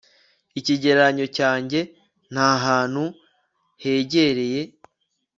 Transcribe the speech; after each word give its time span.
ikigereranyo 0.59 1.25
cyanjye 1.37 1.79
ntahantu 2.33 3.03
hegereye 3.83 4.61